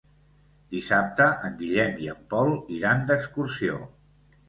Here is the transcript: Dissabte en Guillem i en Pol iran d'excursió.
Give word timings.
Dissabte 0.75 1.27
en 1.49 1.61
Guillem 1.61 2.01
i 2.07 2.11
en 2.17 2.25
Pol 2.35 2.53
iran 2.81 3.09
d'excursió. 3.13 3.83